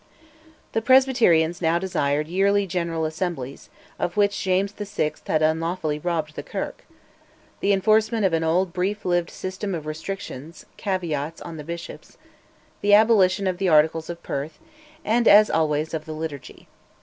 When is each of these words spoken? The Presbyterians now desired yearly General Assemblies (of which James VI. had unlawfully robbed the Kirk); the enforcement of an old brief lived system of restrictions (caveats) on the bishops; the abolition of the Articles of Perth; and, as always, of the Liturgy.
The 0.71 0.81
Presbyterians 0.81 1.61
now 1.61 1.77
desired 1.77 2.27
yearly 2.27 2.65
General 2.65 3.05
Assemblies 3.05 3.69
(of 3.99 4.17
which 4.17 4.41
James 4.41 4.71
VI. 4.71 5.11
had 5.27 5.43
unlawfully 5.43 5.99
robbed 5.99 6.33
the 6.35 6.41
Kirk); 6.41 6.85
the 7.59 7.71
enforcement 7.71 8.25
of 8.25 8.33
an 8.33 8.43
old 8.43 8.73
brief 8.73 9.05
lived 9.05 9.29
system 9.29 9.75
of 9.75 9.85
restrictions 9.85 10.65
(caveats) 10.75 11.39
on 11.43 11.57
the 11.57 11.63
bishops; 11.63 12.17
the 12.81 12.95
abolition 12.95 13.45
of 13.45 13.59
the 13.59 13.69
Articles 13.69 14.09
of 14.09 14.23
Perth; 14.23 14.57
and, 15.05 15.27
as 15.27 15.51
always, 15.51 15.93
of 15.93 16.05
the 16.05 16.13
Liturgy. 16.13 16.67